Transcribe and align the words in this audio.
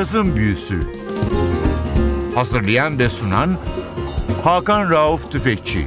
Cazın 0.00 0.36
Büyüsü 0.36 0.80
Hazırlayan 2.34 2.98
ve 2.98 3.08
sunan 3.08 3.58
Hakan 4.44 4.90
Rauf 4.90 5.32
Tüfekçi 5.32 5.86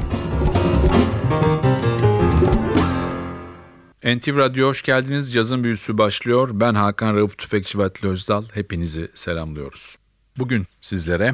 NTV 4.03 4.37
Radyo 4.37 4.67
hoş 4.67 4.81
geldiniz. 4.81 5.33
Cazın 5.33 5.63
Büyüsü 5.63 5.97
başlıyor. 5.97 6.49
Ben 6.53 6.73
Hakan 6.75 7.15
Rauf 7.15 7.37
Tüfekçi 7.37 7.79
ve 7.79 7.83
Atli 7.83 8.07
Özdal. 8.07 8.45
Hepinizi 8.53 9.11
selamlıyoruz. 9.13 9.95
Bugün 10.37 10.65
sizlere 10.81 11.33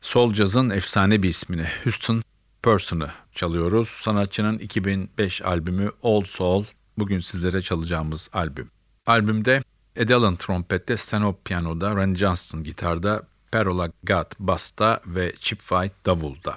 Sol 0.00 0.32
Caz'ın 0.32 0.70
efsane 0.70 1.22
bir 1.22 1.28
ismini 1.28 1.66
Houston 1.84 2.22
Person'ı 2.62 3.10
çalıyoruz. 3.34 3.88
Sanatçının 3.88 4.58
2005 4.58 5.42
albümü 5.42 5.90
Old 6.02 6.26
Soul 6.26 6.64
bugün 6.98 7.20
sizlere 7.20 7.62
çalacağımız 7.62 8.30
albüm. 8.32 8.70
Albümde 9.06 9.62
Ed 10.00 10.10
Allen 10.10 10.36
trompette, 10.36 10.96
Stan 10.96 11.22
Hop 11.22 11.44
piyanoda, 11.44 11.96
Ren 11.96 12.14
Johnston 12.14 12.64
gitarda, 12.64 13.22
Perola 13.52 13.88
Gat 14.02 14.34
basta 14.38 15.00
ve 15.06 15.32
Chip 15.38 15.58
White 15.58 15.94
davulda 16.06 16.56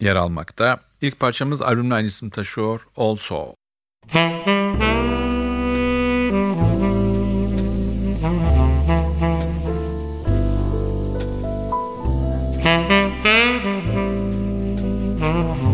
yer 0.00 0.16
almakta. 0.16 0.80
İlk 1.00 1.20
parçamız 1.20 1.62
albümün 1.62 1.90
aynı 1.90 2.06
isim 2.06 2.30
taşıyor, 2.30 2.86
Also. 2.96 3.54
Mm-hmm. 4.14 4.84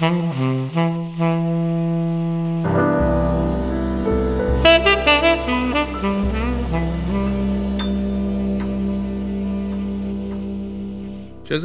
Cazın 0.00 0.10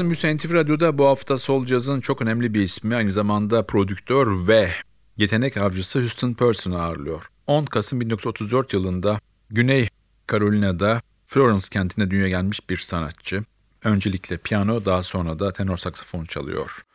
Müsentif 0.05 0.53
Radyo'da 0.53 0.97
bu 0.97 1.05
hafta 1.05 1.37
Sol 1.37 1.65
Caz'ın 1.65 2.01
çok 2.01 2.21
önemli 2.21 2.53
bir 2.53 2.61
ismi 2.61 2.95
aynı 2.95 3.11
zamanda 3.11 3.65
prodüktör 3.65 4.47
ve 4.47 4.71
yetenek 5.17 5.57
avcısı 5.57 5.99
Houston 5.99 6.33
Person'ı 6.33 6.81
ağırlıyor. 6.81 7.29
10 7.47 7.65
Kasım 7.65 8.01
1934 8.01 8.73
yılında 8.73 9.19
Güney 9.49 9.89
Carolina'da 10.31 11.01
Florence 11.27 11.67
kentine 11.71 12.11
dünya 12.11 12.27
gelmiş 12.27 12.69
bir 12.69 12.77
sanatçı. 12.77 13.43
Öncelikle 13.83 14.37
piyano 14.37 14.85
daha 14.85 15.03
sonra 15.03 15.39
da 15.39 15.53
tenor 15.53 15.77
saksafon 15.77 16.25
çalıyor. 16.25 16.85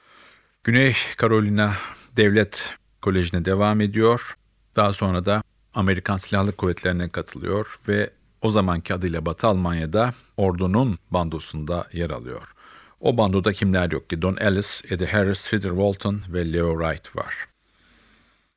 Güney 0.64 0.96
Carolina 1.20 1.74
Devlet 2.16 2.78
Koleji'ne 3.02 3.44
devam 3.44 3.80
ediyor. 3.80 4.36
Daha 4.76 4.92
sonra 4.92 5.24
da 5.24 5.42
Amerikan 5.74 6.16
Silahlı 6.16 6.52
Kuvvetleri'ne 6.52 7.08
katılıyor 7.08 7.80
ve 7.88 8.10
o 8.42 8.50
zamanki 8.50 8.94
adıyla 8.94 9.26
Batı 9.26 9.46
Almanya'da 9.46 10.14
ordunun 10.36 10.98
bandosunda 11.10 11.88
yer 11.92 12.10
alıyor. 12.10 12.54
O 13.00 13.16
bandoda 13.16 13.52
kimler 13.52 13.90
yok 13.90 14.10
ki? 14.10 14.22
Don 14.22 14.36
Ellis, 14.36 14.82
Eddie 14.90 15.06
Harris, 15.06 15.48
Fiddler 15.48 15.70
Walton 15.70 16.22
ve 16.28 16.52
Leo 16.52 16.80
Wright 16.80 17.16
var. 17.16 17.34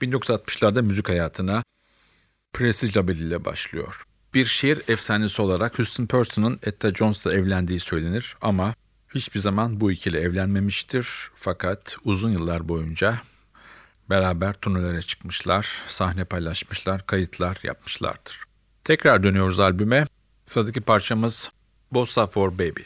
1960'larda 0.02 0.82
müzik 0.82 1.10
hayatına 1.10 1.64
Prestige 2.54 3.00
Label 3.00 3.18
ile 3.18 3.46
başlıyor. 3.46 4.06
Bir 4.34 4.46
şehir 4.46 4.82
efsanesi 4.88 5.42
olarak 5.42 5.80
Houston 5.80 6.06
Person'ın 6.06 6.60
Etta 6.64 6.92
Jones'la 6.92 7.32
evlendiği 7.32 7.80
söylenir 7.80 8.36
ama 8.42 8.74
hiçbir 9.16 9.40
zaman 9.40 9.82
bu 9.82 9.92
ikili 9.92 10.18
evlenmemiştir. 10.18 11.08
Fakat 11.36 11.96
uzun 12.06 12.30
yıllar 12.30 12.70
boyunca 12.70 13.22
beraber 14.10 14.54
turnelere 14.54 15.02
çıkmışlar, 15.02 15.68
sahne 15.88 16.26
paylaşmışlar, 16.26 17.06
kayıtlar 17.06 17.58
yapmışlardır. 17.64 18.44
Tekrar 18.84 19.24
dönüyoruz 19.24 19.60
albüme. 19.60 20.08
Sıradaki 20.46 20.82
parçamız 20.82 21.52
Bossa 21.92 22.28
for 22.28 22.52
Baby. 22.60 22.82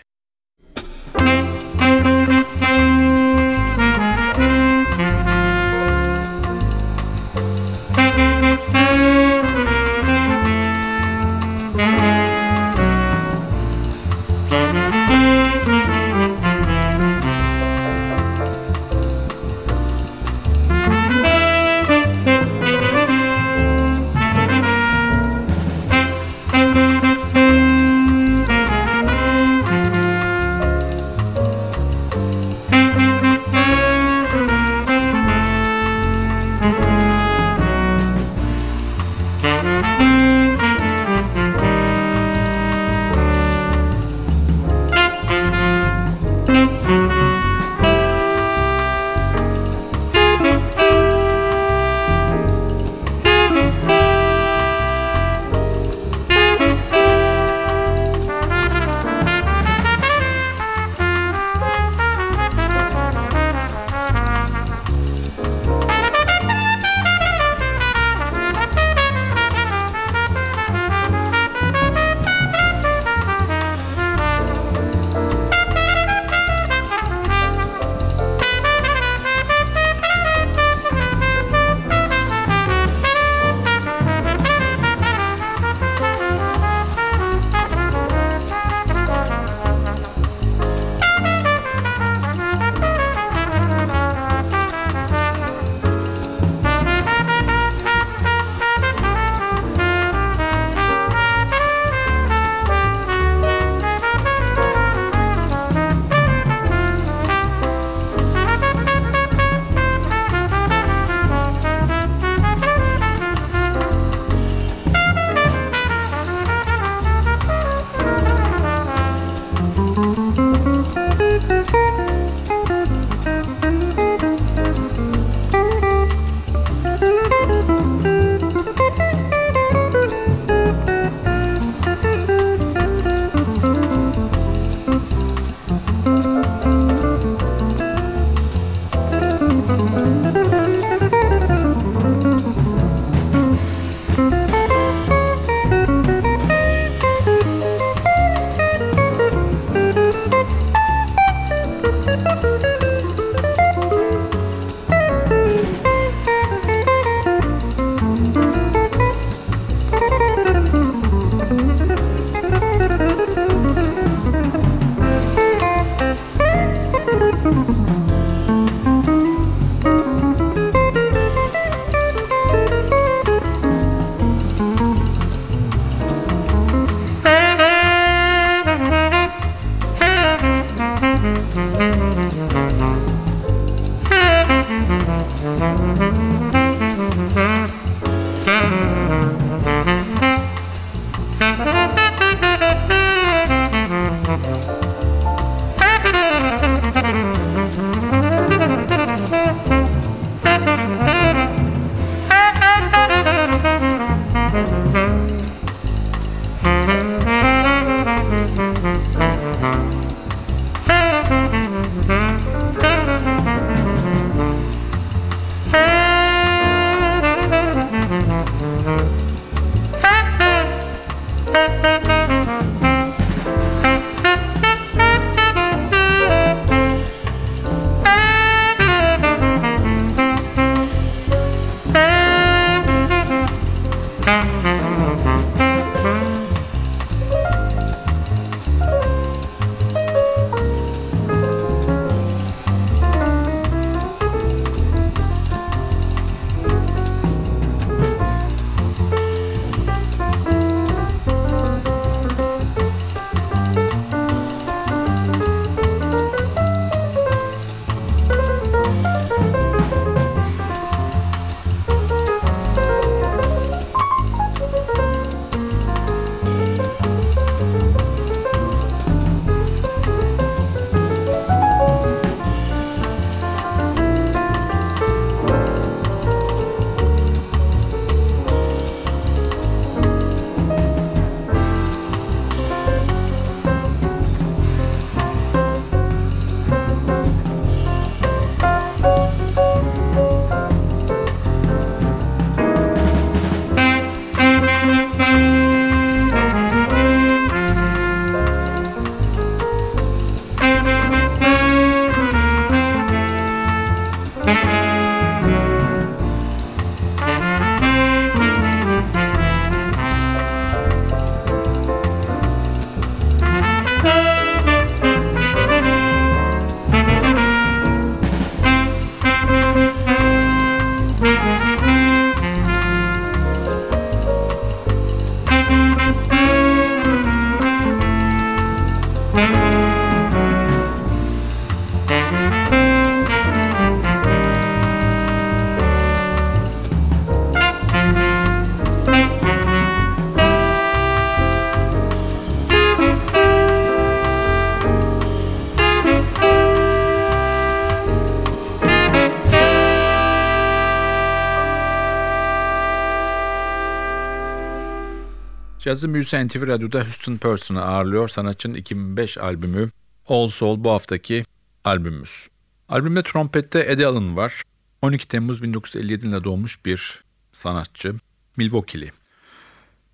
Cazın 355.80 356.14
büyüsü 356.14 356.48
NTV 356.48 356.68
Radyo'da 356.68 357.00
Houston 357.00 357.38
Person'ı 357.38 357.82
ağırlıyor. 357.82 358.28
Sanatçının 358.28 358.74
2005 358.74 359.38
albümü 359.38 359.90
All 360.28 360.50
Soul 360.50 360.84
bu 360.84 360.92
haftaki 360.92 361.46
albümümüz. 361.84 362.48
Albümde 362.90 363.24
trompette 363.24 363.80
Eddie 363.80 364.06
Allen 364.06 364.36
var. 364.36 364.64
12 365.02 365.28
Temmuz 365.28 365.64
1957 365.64 366.26
yılında 366.26 366.44
doğmuş 366.44 366.86
bir 366.86 367.24
sanatçı. 367.52 368.16
Milwaukee'li. 368.58 369.12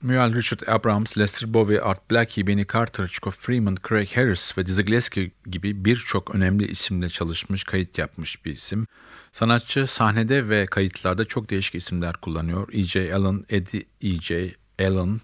Mual 0.01 0.34
Richard 0.34 0.67
Abrams, 0.67 1.17
Lester 1.17 1.53
Bowie, 1.53 1.82
Art 1.82 2.12
Blakey, 2.12 2.48
Benny 2.48 2.65
Carter, 2.74 3.08
Chico 3.08 3.32
Freeman, 3.32 3.77
Craig 3.89 4.10
Harris 4.15 4.58
ve 4.58 4.65
Dizzy 4.65 4.82
Gillespie 4.82 5.32
gibi 5.46 5.86
birçok 5.86 6.36
önemli 6.36 6.67
isimle 6.67 7.10
çalışmış, 7.10 7.63
kayıt 7.63 7.98
yapmış 7.98 8.46
bir 8.46 8.51
isim. 8.51 8.88
Sanatçı 9.32 9.88
sahnede 9.88 10.50
ve 10.50 10.65
kayıtlarda 10.65 11.25
çok 11.25 11.50
değişik 11.50 11.75
isimler 11.75 12.13
kullanıyor. 12.13 12.70
E.J. 12.74 13.15
Allen, 13.15 13.46
Eddie 13.50 13.84
E.J. 14.01 14.55
Allen 14.79 15.22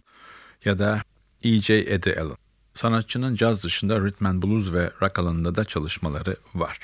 ya 0.66 0.80
da 0.80 1.02
E.J. 1.44 1.80
Eddie 1.80 2.20
Allen. 2.20 2.38
Sanatçının 2.74 3.36
caz 3.36 3.64
dışında 3.64 4.00
rhythm 4.00 4.26
and 4.26 4.44
blues 4.44 4.74
ve 4.74 4.92
rock 5.02 5.20
alanında 5.20 5.56
da 5.56 5.66
çalışmaları 5.66 6.36
var. 6.56 6.80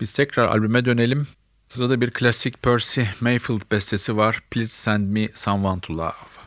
Biz 0.00 0.12
tekrar 0.12 0.48
albüme 0.48 0.84
dönelim. 0.84 1.26
Sırada 1.68 2.00
bir 2.00 2.10
klasik 2.10 2.62
Percy 2.62 3.02
Mayfield 3.20 3.62
bestesi 3.70 4.16
var. 4.16 4.40
Please 4.50 4.72
Send 4.72 5.12
Me 5.12 5.28
Someone 5.34 5.80
to 5.80 5.98
Love. 5.98 6.45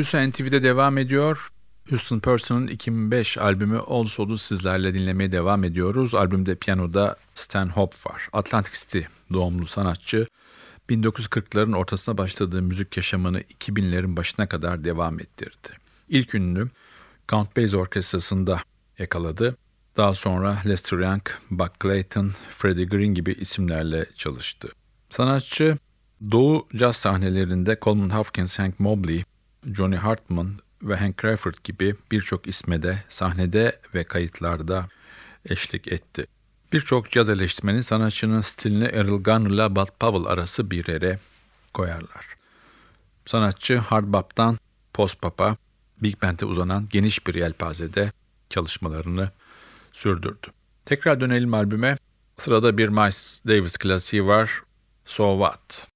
Büyüsü 0.00 0.30
NTV'de 0.30 0.62
devam 0.62 0.98
ediyor. 0.98 1.52
Houston 1.90 2.20
Person'ın 2.20 2.66
2005 2.66 3.38
albümü 3.38 3.78
All 3.78 4.04
Soul'u 4.04 4.38
sizlerle 4.38 4.94
dinlemeye 4.94 5.32
devam 5.32 5.64
ediyoruz. 5.64 6.14
Albümde 6.14 6.54
piyanoda 6.54 7.16
Stan 7.34 7.68
Hope 7.68 7.96
var. 8.10 8.28
Atlantic 8.32 8.72
City 8.74 9.00
doğumlu 9.32 9.66
sanatçı. 9.66 10.26
1940'ların 10.90 11.76
ortasına 11.76 12.18
başladığı 12.18 12.62
müzik 12.62 12.96
yaşamını 12.96 13.40
2000'lerin 13.40 14.16
başına 14.16 14.48
kadar 14.48 14.84
devam 14.84 15.20
ettirdi. 15.20 15.68
İlk 16.08 16.34
ünlü 16.34 16.68
Count 17.28 17.56
Basie 17.56 17.78
Orkestrası'nda 17.78 18.62
yakaladı. 18.98 19.56
Daha 19.96 20.14
sonra 20.14 20.62
Lester 20.66 20.98
Young, 20.98 21.22
Buck 21.50 21.72
Clayton, 21.82 22.32
Freddie 22.50 22.84
Green 22.84 23.14
gibi 23.14 23.32
isimlerle 23.32 24.06
çalıştı. 24.16 24.68
Sanatçı 25.10 25.76
Doğu 26.30 26.68
caz 26.76 26.96
sahnelerinde 26.96 27.78
Coleman 27.82 28.08
Hawkins, 28.10 28.58
Hank 28.58 28.80
Mobley, 28.80 29.24
Johnny 29.66 29.96
Hartman 29.96 30.54
ve 30.82 30.96
Hank 30.96 31.22
Crawford 31.22 31.54
gibi 31.64 31.94
birçok 32.12 32.46
isme 32.46 32.82
de 32.82 33.04
sahnede 33.08 33.80
ve 33.94 34.04
kayıtlarda 34.04 34.88
eşlik 35.44 35.92
etti. 35.92 36.26
Birçok 36.72 37.10
caz 37.10 37.28
eleştirmeni 37.28 37.82
sanatçının 37.82 38.40
stilini 38.40 38.84
Errol 38.84 39.22
Garner 39.22 39.50
ile 39.50 39.76
Bud 39.76 39.88
Powell 40.00 40.24
arası 40.24 40.70
bir 40.70 40.88
yere 40.88 41.18
koyarlar. 41.74 42.26
Sanatçı 43.26 43.76
hard 43.78 44.12
bop'tan 44.12 44.58
post 44.92 45.22
pop'a, 45.22 45.56
big 46.02 46.22
band'e 46.22 46.46
uzanan 46.46 46.86
geniş 46.90 47.26
bir 47.26 47.34
yelpazede 47.34 48.12
çalışmalarını 48.50 49.30
sürdürdü. 49.92 50.46
Tekrar 50.84 51.20
dönelim 51.20 51.54
albüme. 51.54 51.96
Sırada 52.36 52.78
bir 52.78 52.88
Miles 52.88 53.42
Davis 53.46 53.76
klasiği 53.76 54.26
var. 54.26 54.62
So 55.04 55.38
What? 55.38 55.89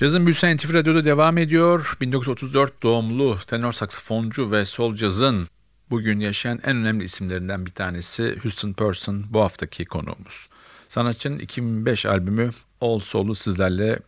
Cazın 0.00 0.26
büyüsü 0.26 0.56
NTV 0.56 0.72
Radyo'da 0.72 1.04
devam 1.04 1.38
ediyor. 1.38 1.96
1934 2.00 2.82
doğumlu 2.82 3.38
tenor 3.46 3.72
saksafoncu 3.72 4.50
ve 4.50 4.64
sol 4.64 4.94
cazın 4.94 5.48
bugün 5.90 6.20
yaşayan 6.20 6.60
en 6.64 6.76
önemli 6.76 7.04
isimlerinden 7.04 7.66
bir 7.66 7.70
tanesi 7.70 8.38
Houston 8.42 8.72
Person 8.72 9.24
bu 9.30 9.40
haftaki 9.40 9.84
konuğumuz. 9.84 10.48
Sanatçının 10.88 11.38
2005 11.38 12.06
albümü 12.06 12.50
All 12.80 12.98
Soul'u 12.98 13.34
sizlerle 13.34 13.98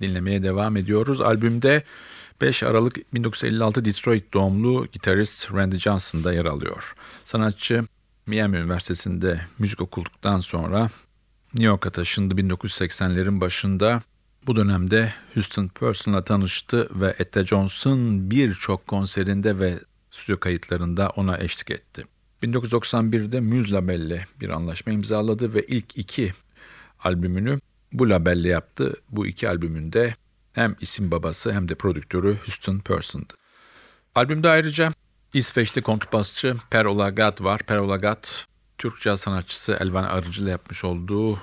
dinlemeye 0.00 0.42
devam 0.42 0.76
ediyoruz. 0.76 1.20
Albümde 1.20 1.82
5 2.40 2.62
Aralık 2.62 3.14
1956 3.14 3.84
Detroit 3.84 4.34
doğumlu 4.34 4.86
gitarist 4.92 5.52
Randy 5.52 5.76
Johnson 5.76 6.24
da 6.24 6.32
yer 6.32 6.44
alıyor. 6.44 6.94
Sanatçı 7.24 7.84
Miami 8.26 8.56
Üniversitesi'nde 8.56 9.40
müzik 9.58 9.80
okuduktan 9.80 10.40
sonra 10.40 10.90
New 11.54 11.66
York'a 11.66 11.90
taşındı 11.90 12.34
1980'lerin 12.34 13.40
başında. 13.40 14.02
Bu 14.46 14.56
dönemde 14.56 15.14
Houston 15.34 15.68
Person'la 15.68 16.24
tanıştı 16.24 16.88
ve 17.00 17.14
Etta 17.18 17.44
Johnson 17.44 18.30
birçok 18.30 18.86
konserinde 18.86 19.58
ve 19.58 19.80
stüdyo 20.10 20.40
kayıtlarında 20.40 21.08
ona 21.08 21.38
eşlik 21.38 21.70
etti. 21.70 22.04
1991'de 22.42 23.40
Muse 23.40 23.70
labelle 23.70 24.24
bir 24.40 24.48
anlaşma 24.48 24.92
imzaladı 24.92 25.54
ve 25.54 25.66
ilk 25.66 25.96
iki 25.98 26.32
albümünü 27.00 27.60
bu 27.92 28.10
labelle 28.10 28.48
yaptı. 28.48 28.96
Bu 29.10 29.26
iki 29.26 29.48
albümünde 29.48 30.14
hem 30.52 30.76
isim 30.80 31.10
babası 31.10 31.52
hem 31.52 31.68
de 31.68 31.74
prodüktörü 31.74 32.36
Houston 32.36 32.78
Person'dı. 32.78 33.34
Albümde 34.14 34.48
ayrıca 34.48 34.92
İsveçli 35.34 35.82
kontrbasçı 35.82 36.56
Per 36.70 36.84
Olagat 36.84 37.40
var. 37.40 37.62
Per 37.62 37.76
Olagat, 37.76 38.46
Türk 38.78 39.00
caz 39.00 39.20
sanatçısı 39.20 39.78
Elvan 39.80 40.04
Arıcı 40.04 40.42
ile 40.42 40.50
yapmış 40.50 40.84
olduğu 40.84 41.38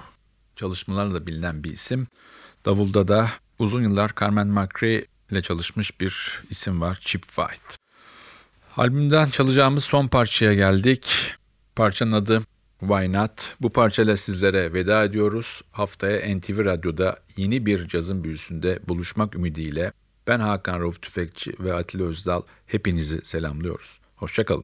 çalışmalarla 0.55 1.27
bilinen 1.27 1.63
bir 1.63 1.69
isim. 1.69 2.07
Davulda 2.69 3.07
da 3.07 3.29
uzun 3.59 3.83
yıllar 3.83 4.11
Carmen 4.19 4.47
McRae 4.47 5.05
ile 5.31 5.41
çalışmış 5.41 6.01
bir 6.01 6.43
isim 6.49 6.81
var, 6.81 6.97
Chip 7.01 7.23
White. 7.23 7.75
Albümden 8.77 9.29
çalacağımız 9.29 9.83
son 9.83 10.07
parçaya 10.07 10.53
geldik. 10.53 11.11
Parçanın 11.75 12.11
adı 12.11 12.43
Why 12.79 13.13
Not? 13.13 13.55
Bu 13.61 13.69
parçayla 13.69 14.17
sizlere 14.17 14.73
veda 14.73 15.03
ediyoruz. 15.03 15.61
Haftaya 15.71 16.37
NTV 16.37 16.65
Radyo'da 16.65 17.19
yeni 17.37 17.65
bir 17.65 17.87
cazın 17.87 18.23
büyüsünde 18.23 18.79
buluşmak 18.87 19.35
ümidiyle 19.35 19.91
ben 20.27 20.39
Hakan 20.39 20.79
Rauf 20.79 21.01
Tüfekçi 21.01 21.53
ve 21.59 21.73
Atilla 21.73 22.05
Özdal 22.05 22.41
hepinizi 22.67 23.25
selamlıyoruz. 23.25 23.99
Hoşçakalın. 24.15 24.63